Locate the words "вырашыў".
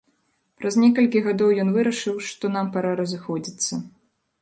1.77-2.19